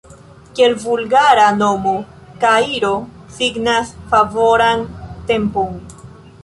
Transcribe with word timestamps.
Kiel 0.59 0.71
vulgara 0.83 1.43
nomo 1.57 1.93
kairo 2.45 2.91
signas 3.37 3.93
favoran 4.15 4.85
tempon. 5.33 5.81